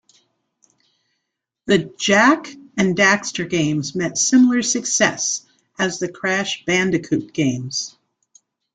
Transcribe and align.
The 1.67 1.93
"Jak 1.95 2.51
and 2.75 2.97
Daxter" 2.97 3.47
games 3.47 3.93
met 3.93 4.17
similar 4.17 4.63
success 4.63 5.45
as 5.77 5.99
the 5.99 6.11
"Crash 6.11 6.65
Bandicoot" 6.65 7.31
games. 7.33 7.95